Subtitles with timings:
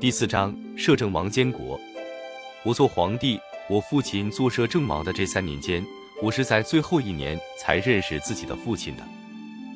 [0.00, 1.76] 第四章，摄政王监国。
[2.62, 3.36] 我做皇帝，
[3.68, 5.84] 我父亲做摄政王的这三年间，
[6.22, 9.02] 我是在最后一年才认识自己的父亲的。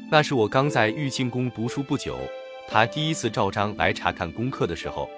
[0.08, 2.16] 那是我刚在玉清宫读书不久，
[2.68, 5.10] 他第一次召章来查看功课的时候，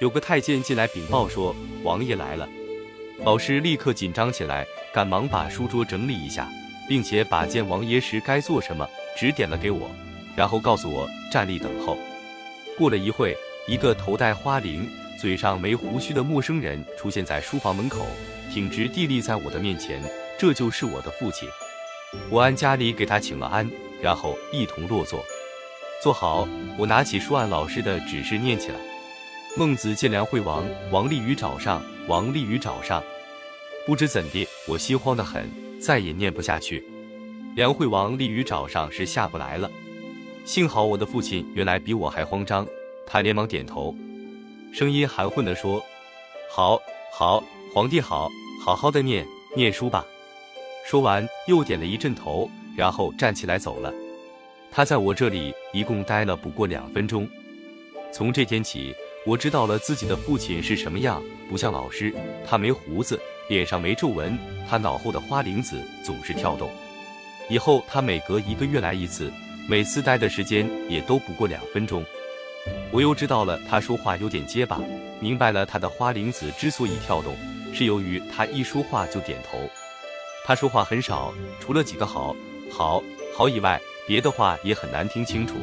[0.00, 1.52] 有个太监进来禀报说
[1.82, 2.48] 王爷来了。
[3.24, 4.64] 老师立刻紧张起来，
[4.94, 6.48] 赶忙把书桌整理一下，
[6.88, 9.90] 并且把见王爷时该做什么指点了给我，
[10.36, 11.98] 然后告诉我站立等候。
[12.78, 13.36] 过了一会。
[13.68, 14.88] 一个头戴花翎、
[15.20, 18.06] 嘴上没胡须的陌生人出现在书房门口，
[18.50, 20.02] 挺直地立在我的面前。
[20.38, 21.46] 这就是我的父亲。
[22.30, 23.70] 我按家里给他请了安，
[24.00, 25.22] 然后一同落座。
[26.02, 28.76] 坐好，我拿起书案老师的指示念起来
[29.54, 33.02] ：“孟子见梁惠王，王立于沼上，王立于沼上。”
[33.84, 35.46] 不知怎地，我心慌得很，
[35.78, 36.82] 再也念不下去。
[37.54, 39.70] 梁惠王立于沼上是下不来了。
[40.46, 42.66] 幸好我的父亲原来比我还慌张。
[43.10, 43.94] 他连忙点头，
[44.70, 45.82] 声音含混地说
[46.54, 46.78] ：“好，
[47.10, 48.28] 好，皇帝好，
[48.62, 50.04] 好好的念念书吧。”
[50.86, 53.90] 说完又点了一阵头，然后站起来走了。
[54.70, 57.26] 他在我这里一共待了不过两分钟。
[58.12, 62.14] 从这天起，我知道了自己的父亲是什么样，不像老师，
[62.46, 66.70] 他没胡子，脸上没皱纹，他脑后的花翎子总是跳动。
[67.48, 69.32] 以后他每隔一个月来一次，
[69.66, 72.04] 每次待的时间也都不过两分钟。
[72.90, 74.80] 我又知道了，他说话有点结巴，
[75.20, 77.36] 明白了他的花翎子之所以跳动，
[77.72, 79.58] 是由于他一说话就点头。
[80.44, 82.34] 他说话很少，除了几个好、
[82.70, 83.02] 好、
[83.36, 85.54] 好以外，别的话也很难听清楚。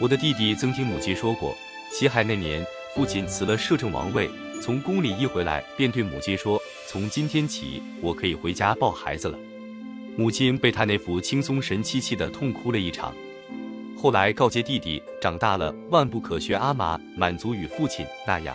[0.00, 1.56] 我的弟弟曾听母亲说过，
[1.92, 4.28] 西汉那年，父亲辞了摄政王位，
[4.60, 9.38] 从宫里一回来，便对母亲说：“从今天起，我可以回家抱孩子了。”
[10.18, 13.14] 母亲被他那副轻松神气气的痛哭了一场。
[14.04, 18.54] 后来告诫弟弟，长大了万不可学阿玛，满足与父亲那样。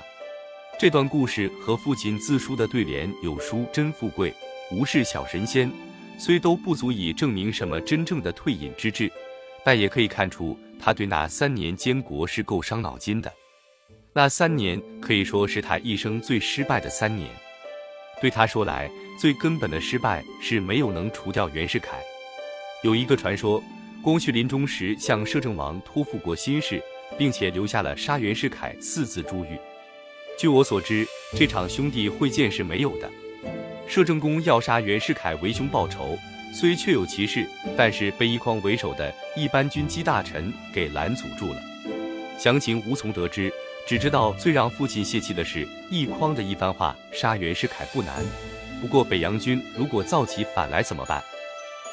[0.78, 4.32] 这段故事和父亲自书的对联“有书真富贵，
[4.72, 5.68] 无事小神仙”，
[6.20, 9.12] 虽都不足以证明什么真正的退隐之志，
[9.66, 13.34] 但也可以看出他对那三年监国是够伤脑筋的。
[14.14, 17.28] 那三年可以说是他一生最失败的三年。
[18.22, 18.88] 对他说来，
[19.20, 22.00] 最根本的失败是没有能除掉袁世凯。
[22.84, 23.60] 有一个传说。
[24.02, 26.82] 光绪临终时向摄政王托付过心事，
[27.18, 29.60] 并且留下了杀袁世凯四字珠玉。
[30.38, 31.06] 据我所知，
[31.36, 33.10] 这场兄弟会见是没有的。
[33.88, 36.18] 摄政公要杀袁世凯为兄报仇，
[36.54, 37.46] 虽确有其事，
[37.76, 41.62] 但是被一匡为首的一般军机大臣给拦阻住了。
[42.38, 43.52] 详情无从得知，
[43.86, 48.24] 只知道最让父亲泄气的是一匡的一番话：杀袁世凯不难，
[48.80, 51.22] 不过北洋军如果造起反来怎么办？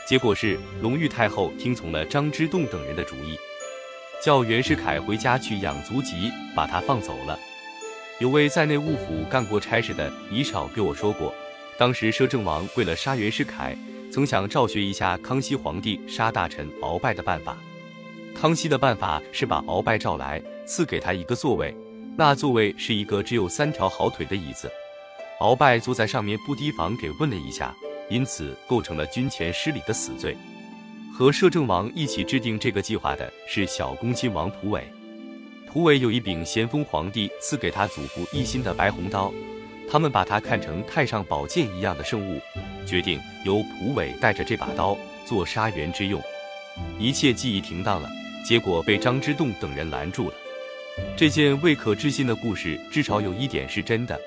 [0.06, 3.36] 结果是，隆裕太后听从了张之洞等人的主意，
[4.22, 7.36] 叫袁世凯回家去养足疾，把他放走了。
[8.20, 11.34] 有位在内务府干过差事的遗少给我说过，
[11.76, 13.76] 当时摄政王为了杀袁世凯，
[14.12, 17.56] 曾想照学一下康熙皇帝杀大臣鳌拜的办法。
[18.32, 21.76] 康熙的办法是把鳌拜召来，赐给他一个座位，
[22.16, 24.70] 那座位是一个只有三条好腿的椅子，
[25.40, 27.74] 鳌拜坐在上面不提防给问了一下。
[28.08, 30.36] 因此构成了军前失礼的死罪。
[31.12, 34.82] 和摄政王一起制定这个计划的是小恭亲王蒲伟。
[35.66, 39.32] 蒲伟有一柄咸丰皇帝赐给他祖父一心的白红刀，
[39.90, 42.40] 他们把它看成太上宝剑一样的圣物，
[42.86, 46.22] 决定由蒲伟带着这把刀做杀袁之用。
[46.98, 48.10] 一切记忆停当了，
[48.46, 50.34] 结果被张之洞等人拦住了。
[51.16, 54.18] 这件未可置信的故事，至少有一点是真的，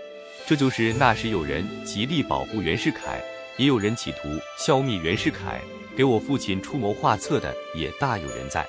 [0.45, 3.21] 这就是那时有人极力保护袁世凯。
[3.59, 5.59] 也有人企图消灭袁世凯，
[5.93, 8.65] 给我父亲出谋划策的也大有人在。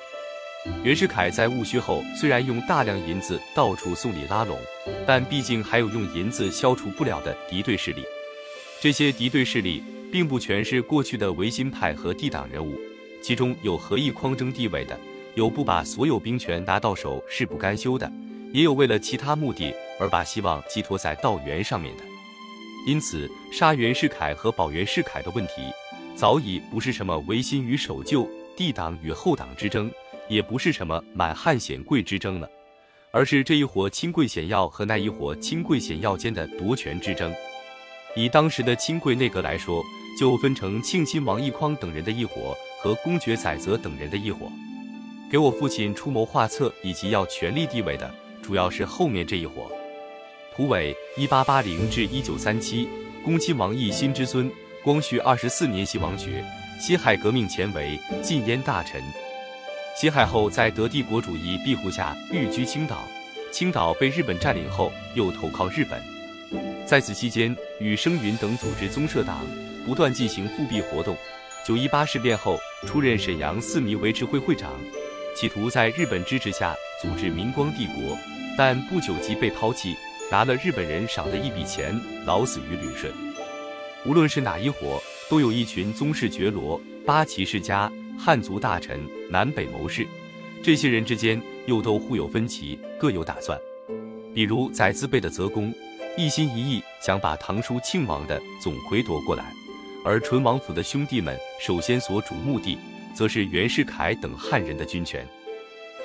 [0.83, 4.59] 袁世凯在戊戌后，虽然用大量银子到处送礼拉拢，
[5.07, 8.03] 但毕竟还有用银子消除不了的敌对势力。
[8.81, 9.81] 这些敌对势力
[10.11, 12.77] 并不全是过去的维新派和帝党人物，
[13.23, 14.99] 其中有何意匡争地位的，
[15.35, 18.11] 有不把所有兵权拿到手誓不甘休的，
[18.51, 22.03] 也有为了其他目的而把希望寄托在道元上面的。
[22.85, 25.71] 因此，杀袁世凯和保袁世凯的问题，
[26.15, 29.91] 早已不是什么维新与守旧、帝党与后党之争，
[30.27, 32.49] 也不是什么满汉显贵之争了，
[33.11, 37.31] 而是这一伙亲贵显要和那一伙亲贵显要间的夺权之争。
[38.15, 39.83] 以当时的亲贵内阁来说，
[40.19, 44.51] 就分成庆亲王奕匡等人的一伙和公爵载泽等人的一伙。
[45.31, 48.11] 给我父亲出谋划策以及要权力地位的，
[48.41, 49.71] 主要是后面这一伙。
[50.53, 52.85] 蒲伟，一八八零至一九三七，
[53.23, 54.51] 恭亲王奕欣之孙，
[54.83, 56.43] 光绪二十四年袭王爵。
[56.77, 59.01] 辛亥革命前为禁烟大臣，
[59.97, 63.07] 辛亥后在德帝国主义庇护下寓居青岛，
[63.49, 66.03] 青岛被日本占领后，又投靠日本。
[66.85, 69.47] 在此期间，与声云等组织宗社党，
[69.85, 71.15] 不断进行复辟活动。
[71.65, 74.73] 九一八事变后，出任沈阳四迷维持会会长，
[75.33, 78.17] 企图在日本支持下组织明光帝国，
[78.57, 79.95] 但不久即被抛弃，
[80.31, 81.93] 拿了日本人赏的一笔钱，
[82.25, 83.11] 老死于旅顺。
[84.05, 90.07] 无论是哪一伙，都有一群宗室觉罗、八旗世家、汉族大臣、南北谋士，
[90.63, 93.59] 这些人之间又都互有分歧，各有打算。
[94.33, 95.73] 比如载资辈的泽公，
[96.17, 99.53] 一心一意想把堂叔庆王的总魁夺过来。
[100.05, 102.77] 而淳王府的兄弟们首先所主目的，
[103.13, 105.27] 则是袁世凯等汉人的军权，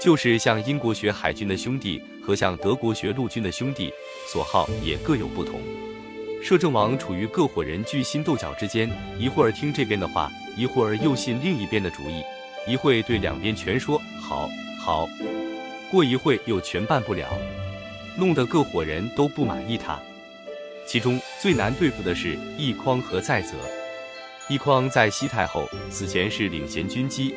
[0.00, 3.90] 就是向英国学海军的兄弟和向德国学陆军的兄弟，
[4.26, 5.60] 所好也各有不同。
[6.42, 12.22] 摄政王处于各伙人聚心斗角之间，一会儿听这边的话，一会儿又信另一边的主意，
[12.70, 15.08] 一会对两边全说好，好，
[15.90, 17.36] 过一会又全办不了，
[18.16, 19.98] 弄得各伙人都不满意他。
[20.86, 23.54] 其中最难对付的是奕匡和载泽。
[24.48, 27.34] 奕匡在西太后死前是领衔军机，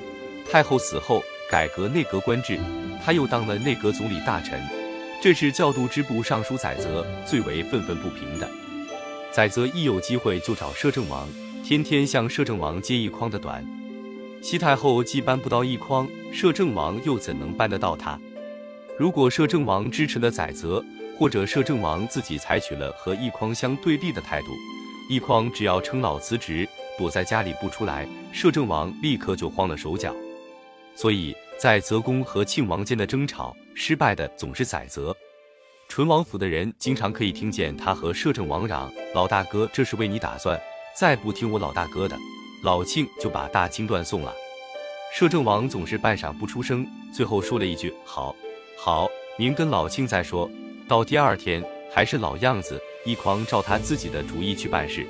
[0.51, 2.59] 太后死后改革内阁官制，
[3.03, 4.62] 他又当了内阁总理大臣，
[5.21, 8.50] 这是教度支部尚书载泽最为愤愤不平的。
[9.31, 11.27] 载泽一有机会就找摄政王，
[11.63, 13.66] 天天向摄政王揭一匡的短。
[14.42, 18.18] 西太后既搬不到一匡，摄政王又怎能搬得到他？
[18.98, 20.83] 如果摄政王支持了载泽，
[21.18, 24.48] 或者摄政王自己采取了和一匡相对立的态度，
[25.10, 26.68] 一匡只要称老辞职。
[26.98, 30.13] 躲在家里不出来，摄政王立刻就慌了手脚。
[30.95, 35.14] 所以在泽公和庆王间的争吵，失败的总是载泽。
[35.90, 40.58] 淳王府的人经常可以听见他和摄政王嚷：“老大哥，这是为你打算，
[40.96, 42.18] 再不听我老大哥的，
[42.64, 44.34] 老庆就把大清断送了。”
[45.14, 48.34] 摄政王总是半晌不出声，最后说了一句：“好，
[48.78, 50.50] 好，您跟老庆再说。”
[50.88, 51.62] 到第二天
[51.92, 55.06] 还是老样子，一狂照他自己的主意去办事。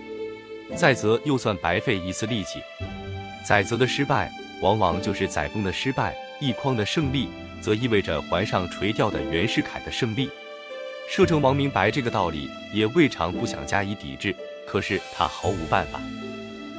[0.76, 2.60] 载泽又算白费一次力气。
[3.46, 4.32] 载泽的失败，
[4.64, 7.28] 往往就是载沣的失败；一匡的胜利，
[7.62, 10.30] 则意味着环上垂钓的袁世凯的胜利。
[11.10, 16.00] 摄政王明白这个道理，也未尝不想加以抵制，可是他毫无办法。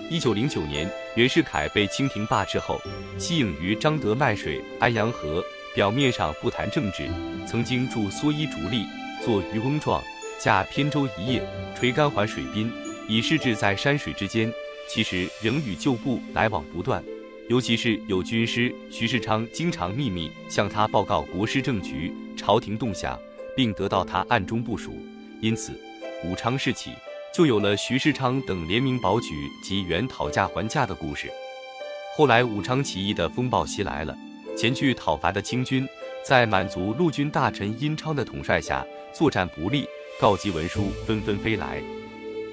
[0.09, 2.81] 一九零九年，袁世凯被清廷罢斥后，
[3.19, 7.09] 息影于张德卖水、安阳河，表面上不谈政治，
[7.47, 8.87] 曾经著蓑衣竹笠，
[9.25, 10.03] 做渔翁状，
[10.39, 11.43] 驾扁舟一叶，
[11.79, 12.73] 垂竿环水滨。
[13.09, 14.53] 以示志在山水之间，
[14.89, 17.03] 其实仍与旧部来往不断。
[17.50, 23.19] 尤其是有军师徐世昌经常秘密向他报告国师政局、朝廷动向，
[23.56, 24.97] 并得到他暗中部署。
[25.43, 25.73] 因此，
[26.25, 26.93] 武昌事起，
[27.35, 31.29] 就有了徐世昌等联名保举及原讨价还价的故事。
[32.17, 34.17] 后来武昌起义的风暴袭来了，
[34.56, 35.85] 前去讨伐的清军，
[36.25, 39.85] 在满族陆军大臣殷昌的统帅下，作战不利，
[40.20, 41.82] 告急文书纷纷飞来。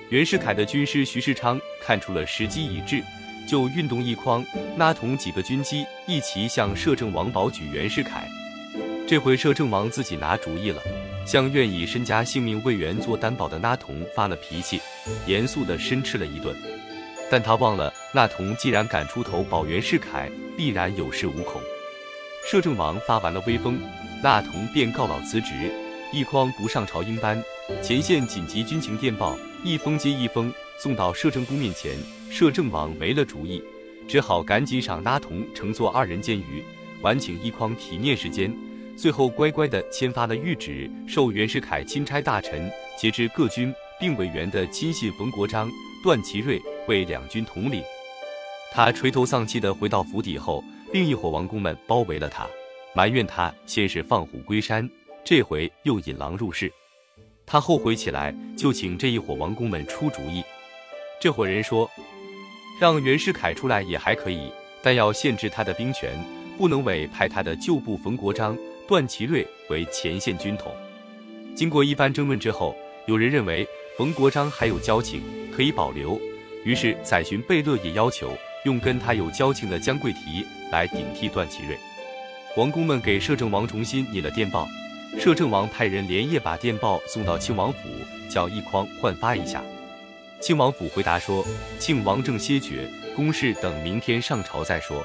[0.09, 3.03] 袁世凯的军师徐世昌看出了时机已至，
[3.47, 4.45] 就运动一筐，
[4.77, 8.27] 拉同几个军机一齐向摄政王保举袁世凯。
[9.07, 10.81] 这回摄政王自己拿主意了，
[11.25, 14.81] 向愿以身家性命为袁做担保的拉同发了脾气，
[15.25, 16.53] 严肃地申斥了一顿。
[17.31, 21.61] 但他忘了，那同既然敢出头保袁世凯，必然有恃无恐。
[22.49, 23.79] 摄政王发完了威风，
[24.21, 25.53] 那同便告老辞职。
[26.13, 27.41] 一筐不上朝应班，
[27.81, 29.37] 前线紧急军情电报。
[29.63, 31.97] 一封接一封送到摄政宫面前，
[32.29, 33.63] 摄政王没了主意，
[34.07, 36.61] 只好赶紧赏拉童乘坐二人监舆，
[37.01, 38.55] 晚请一匡体面时间。
[38.95, 45.69] 最后乖乖地签发了谕旨，授袁世凯钦差大臣，节制各军，并委员的亲信冯国璋、
[46.03, 47.83] 段祺瑞为两军统领。
[48.71, 52.47] 他垂头丧气地回到府邸后，另一伙王公们包围了他，
[52.95, 54.87] 埋怨他先是放虎归山，
[55.23, 56.71] 这回又引狼入室。
[57.45, 60.43] 他后悔起来，就请这一伙王公们出主意。
[61.19, 61.89] 这伙人说
[62.79, 64.51] ：“让袁世凯出来也还可以，
[64.83, 66.23] 但要限制他的兵权，
[66.59, 68.55] 不能委派他的旧部冯国璋、
[68.87, 70.71] 段祺瑞为前线军统。”
[71.55, 72.75] 经过一番争论之后，
[73.07, 76.21] 有人认为冯国璋还有交情，可以保留。
[76.63, 78.31] 于是载洵、贝勒也要求
[78.65, 81.75] 用跟他有交情的姜桂提来顶替段祺瑞。
[82.55, 84.67] 王公们给摄政王重新拟了电报。
[85.17, 87.79] 摄政王派人连夜把电报送到亲王府，
[88.29, 89.63] 叫一匡换发一下。
[90.39, 91.43] 庆王府回答说
[91.79, 95.03] ：“庆王正歇爵，公事等明天上朝再说。”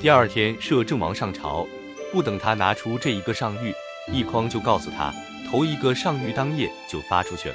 [0.00, 1.66] 第二天，摄政王上朝，
[2.12, 3.72] 不等他拿出这一个上谕，
[4.12, 5.14] 一匡就告诉他，
[5.48, 7.54] 头一个上谕当夜就发出去了。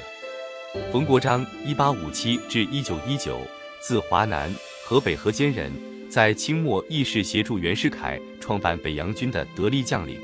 [0.90, 3.38] 冯国璋，一八五七至一九一九，
[3.80, 4.52] 字华南，
[4.84, 5.70] 河北河间人，
[6.10, 10.18] 在清末亦是协助袁世凯创办北洋军的得力将领。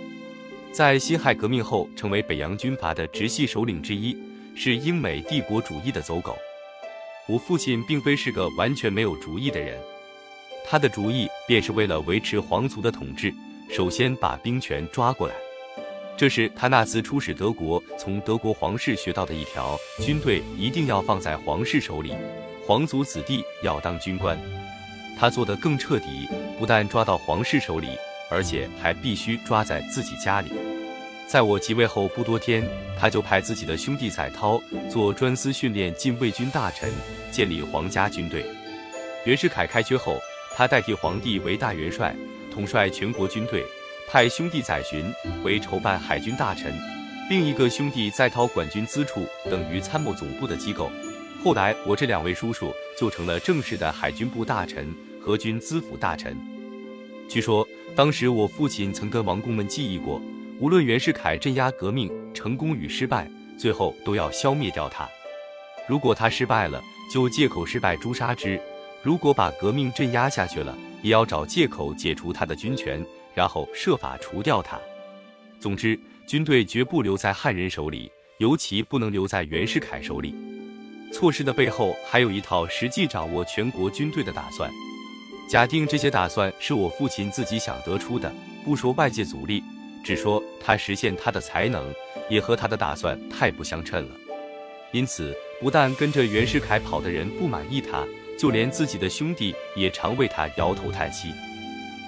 [0.72, 4.16] 在辛亥革命后成为北洋军阀的直系首领之一，
[4.56, 6.37] 是英美帝国主义的走狗。
[7.30, 9.78] 我父亲并非是个完全没有主意的人，
[10.66, 13.32] 他的主意便是为了维持皇族的统治，
[13.70, 15.34] 首先把兵权抓过来。
[16.16, 22.12] 这是他那次出使德国，从德国皇室学到的一条：军队一定要放在皇室手里，
[22.66, 24.37] 皇族子弟要当军官。
[25.16, 26.26] 他做得更彻底，
[26.58, 27.90] 不但抓到皇室手里，
[28.28, 30.50] 而且还必须抓在自己家里。
[31.28, 32.68] 在我即位后不多天，
[32.99, 34.60] 他就派自己的兄弟载涛
[34.90, 36.90] 做专司训练禁卫军大臣，
[37.30, 38.44] 建立皇家军队。
[39.25, 40.18] 袁世凯开缺后，
[40.56, 42.14] 他代替皇帝为大元帅，
[42.52, 43.64] 统帅全国军队。
[44.08, 45.04] 派兄弟载洵
[45.44, 46.75] 为筹办海军大臣，
[47.28, 50.90] 另一个兄弟载涛管军资处等于参谋总部的机构。
[51.44, 56.37] 后来，我这两位叔叔就成了正式的海军部大臣和军资府大臣。
[57.28, 60.20] 据说，当时我父亲曾跟王公们记忆过，
[60.58, 65.08] 无论袁世凯镇压革命成功与失败，最后都要消灭掉他。
[65.88, 66.82] 如果他失败了，
[67.12, 68.59] 就借口失败诛杀之；
[69.02, 73.05] 如果把革命镇压下去了，也要找借口解除他的军权。
[73.33, 74.79] 然后设法除掉他。
[75.61, 80.35] 总之，军队绝不留在汉人手里，尤其不能留在袁世凯手里。
[81.12, 84.69] 措施的背后还有一套实际掌握全国军队的打算。
[85.49, 88.31] 假定这些打算是我父亲自己想得出的，
[88.64, 89.62] 不说外界阻力，
[90.05, 91.95] 只说他实现他的才能
[92.29, 94.17] 也和他的打算太不相称了。
[94.90, 98.07] 因此，不但跟着袁世凯跑的人不满意他，
[98.38, 101.29] 就连自己的兄弟也常为他摇头叹息。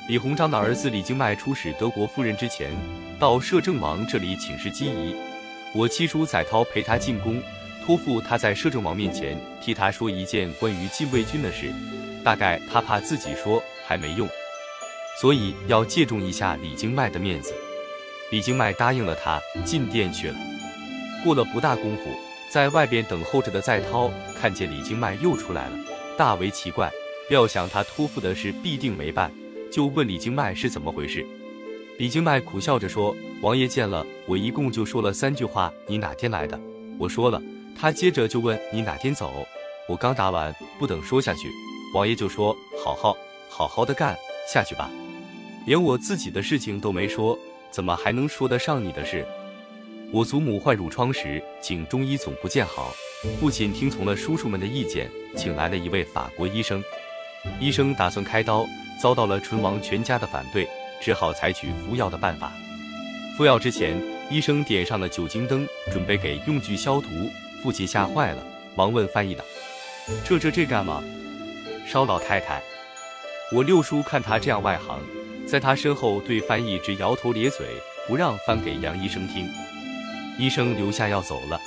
[0.09, 2.71] 李鸿章的儿子李经迈出使德国夫人之前，
[3.19, 5.15] 到摄政王这里请示机宜。
[5.75, 7.43] 我七叔载涛陪他进宫，
[7.85, 11.71] 托付他在摄政王面前替他说一件关于禁卫军的事。
[12.25, 14.29] 大概他怕自己说还没用，
[15.21, 17.53] 所以要借重一下李经迈的面子。
[18.31, 20.37] 李经迈答应了他，进殿去了。
[21.23, 22.03] 过了不大功夫，
[22.53, 25.79] 在外边等候着的在涛看见李经迈又出来了，
[26.19, 26.93] 大为奇怪，
[27.31, 29.33] 料想他托付的事必定没办。
[29.71, 31.27] 就问李经迈是怎么回事，
[31.97, 35.73] 李经迈苦笑着说：“王爷见了我，一共就说了三句话。
[35.87, 36.61] 你哪天来的？
[36.99, 37.41] 我说了。
[37.75, 39.47] 他接着就问你哪天走。
[39.89, 41.49] 我刚答完，不等说下去，
[41.95, 42.55] 王爷就说：
[42.85, 43.17] 好好
[43.49, 44.15] 好好的干
[44.53, 44.91] 下去吧。
[45.65, 47.39] 连我自己的事情都没说，
[47.71, 49.27] 怎么还能说得上你的事？
[50.13, 52.93] 我祖母患褥疮时，请中医总不见好，
[53.41, 56.85] 父亲听从了叔叔们的意见，请来了一位法国医生。
[57.59, 58.67] 医生打算开刀。”
[59.03, 60.69] 遭到了唇王全家的反对，
[61.01, 62.53] 只好采取服药的办法。
[63.37, 64.01] 服药之前，
[64.31, 67.09] 医生点上了酒精灯，准备给用具消毒。
[67.65, 69.45] 父亲吓坏了，忙问翻译的
[70.25, 71.03] ：“这这这干嘛？
[71.85, 72.63] 烧老太太？”
[73.51, 75.01] 我六叔看他这样外行，
[75.49, 77.67] 在他身后对翻译直摇头咧嘴，
[78.07, 79.49] 不让翻给杨医生听。
[80.43, 81.61] 医生留下要走了。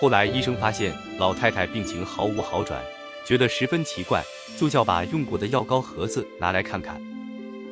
[0.00, 2.80] 后来医生发现老太太病情毫无好转。
[3.26, 4.22] 觉得十分奇怪，
[4.56, 7.02] 就叫把用过的药膏盒子拿来看看。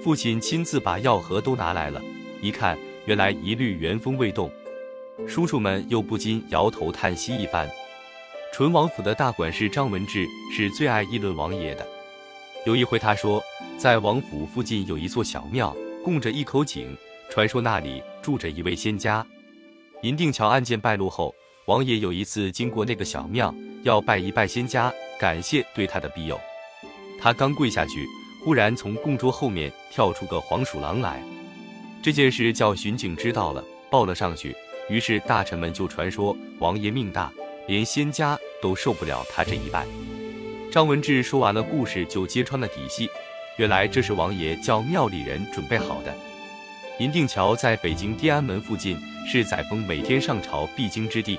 [0.02, 2.02] 父亲亲自把药盒都拿来了，
[2.42, 4.50] 一看，原来一律原封未动。
[5.28, 7.70] 叔叔们又不禁摇头叹息一番。
[8.52, 11.86] 淳王府的大管事张文志是最爱议论王爷的。
[12.66, 13.40] 有一回他说，
[13.78, 16.94] 在王府附近有一座小庙，供着一口井，
[17.30, 19.24] 传说那里住着一位仙家。
[20.02, 21.34] 银锭桥案件败露后，
[21.64, 24.92] 王爷有一次经过那个小庙，要拜一拜仙家。
[25.18, 26.38] 感谢对他的庇佑，
[27.18, 28.06] 他刚跪下去，
[28.44, 31.22] 忽然从供桌后面跳出个黄鼠狼来。
[32.02, 34.54] 这件事叫巡警知道了，报了上去。
[34.90, 37.32] 于是大臣们就传说王爷命大，
[37.66, 39.86] 连仙家都受不了他这一拜。
[40.70, 43.08] 张文志说完了故事，就揭穿了底细。
[43.56, 46.14] 原来这是王爷叫庙里人准备好的。
[46.98, 51.38] 银锭桥在北京天安门附近，是载沣每天上朝必经之地。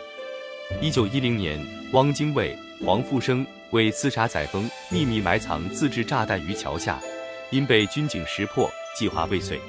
[0.80, 1.60] 一九一零年，
[1.94, 3.46] 汪精卫、黄复生。
[3.72, 7.02] 为刺杀载沣，秘密埋藏自制炸弹于桥下，
[7.50, 9.60] 因被军警识破，计划未遂。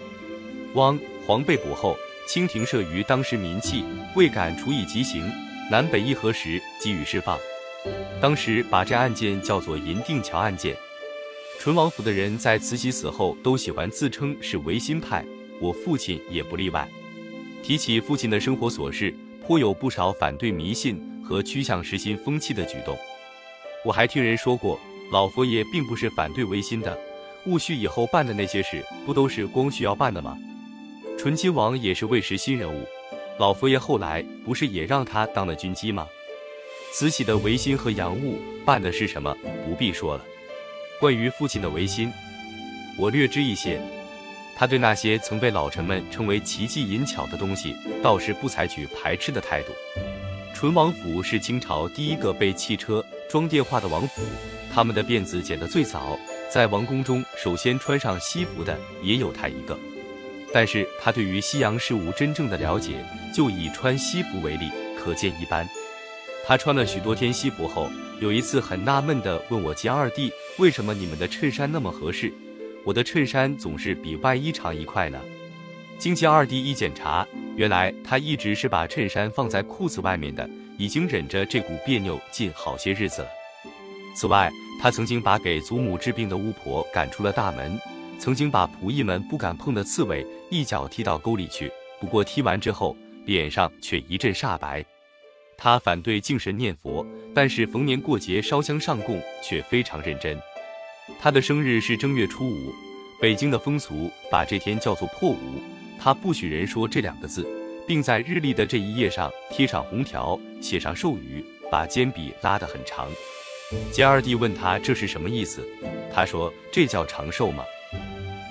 [0.74, 1.96] 汪、黄被捕后，
[2.28, 3.82] 清廷慑于当时民气，
[4.14, 5.28] 未敢处以极刑，
[5.68, 7.36] 南北议和时给予释放。
[8.20, 10.76] 当时把这案件叫做银锭桥案件。
[11.58, 15.24] 淳王府的人在慈禧死后都喜欢自称是维新派，
[15.60, 16.88] 我父亲也不例外。
[17.62, 22.96] 提起父亲的生活琐事，颇有不少反对迷信和趋向实心风气的举动。
[23.84, 24.78] 我还听人说过，
[25.10, 26.98] 老佛爷并不是反对维新的，
[27.46, 30.36] 戊戌以后办的那些事，不都是光绪要办的吗？
[31.18, 32.86] 醇亲王也是魏时新人物，
[33.38, 36.06] 老佛爷后来不是也让他当了军机吗？
[36.92, 39.36] 慈禧的维新和洋务办的是什么，
[39.66, 40.24] 不必说了。
[41.00, 42.12] 关于父亲的维新，
[42.96, 43.80] 我略知一些。
[44.58, 49.68] 他对那些曾被老臣们称为奇技淫巧的东西，倒是不采取排斥的态度。
[50.52, 54.22] 淳王府是清朝第一个被汽车装电话的王府，
[54.74, 56.18] 他们的辫子剪得最早，
[56.52, 59.78] 在王宫中首先穿上西服的也有他一个。
[60.52, 65.68] 但是他对于西洋事物真正的了解，就以穿西服为例，可见一斑。
[66.44, 67.88] 他穿了许多天西服后，
[68.18, 72.32] 有一次很纳闷地问我杰二弟：“为什么你们的衬衫那么合适，
[72.88, 75.20] 我的衬衫总是比外衣长一块呢？”
[75.98, 83.28] 经杰二弟一检查，原来他一直是把衬衫放在裤子外面的，已经忍着这股别扭近好些日子了。
[84.14, 87.78] 此外，他曾经把给祖母治病的巫婆赶出了大门。
[88.18, 94.82] 曾经把仆役们不敢碰的刺猬一脚踢到沟里去，不过踢完之后脸上却一阵煞白。
[95.58, 100.40] 他反对敬神念佛，但是逢年过节烧香上供却非常认真。
[101.20, 102.74] 他的生日是正月初五，
[103.20, 105.60] 北京的风俗把这天叫做破五，
[105.98, 107.46] 他不许人说这两个字，
[107.86, 113.08] 并在日历的这一页上贴上红条，写上寿语，把铅笔拉得很长。
[113.92, 115.66] 杰二弟问他这是什么意思，
[116.14, 117.64] 他说这叫长寿吗？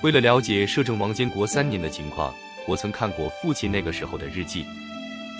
[0.03, 2.33] 为了了解摄政王监国三年的情况，
[2.67, 4.63] 我曾看过父亲那个时候的日记，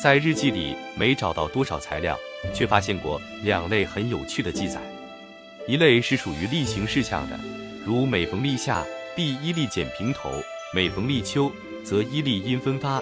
[0.02, 2.18] 在日记里没找到多少材料，
[2.54, 4.82] 却发现过两类很有趣的记载。
[5.68, 7.38] 一类是属于例行事项的，
[7.86, 8.86] 如每逢立夏
[9.18, 10.32] 必一例剪平头，
[10.74, 11.52] 每逢立秋
[11.84, 13.02] 则一例因分发。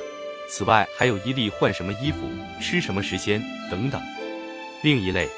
[0.49, 2.27] 此外还有一例换什么衣服、
[2.59, 4.01] 吃什么时间等等。
[4.81, 5.29] 另一类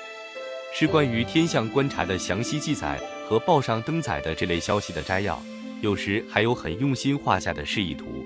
[0.74, 5.41] 是关于天象观察的详细记载和报上登载的这类消息的摘要。
[5.81, 8.25] 有时还有很用心画下的示意图，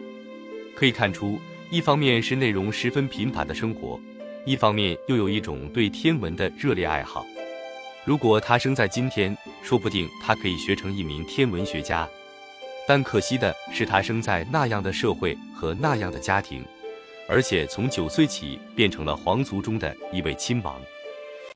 [0.75, 1.41] 可以看出，
[1.71, 3.99] 一方面是内容十分贫乏的生活，
[4.45, 7.25] 一方面又有一种对天文的热烈爱好。
[8.03, 12.07] 如果他生在今天，说不定他可以学成一名天文学家。
[12.87, 16.65] 但可惜的是，他生在那样的社会和那样的家庭，
[17.29, 20.81] 而且从九岁起变成了皇族中的一位亲王。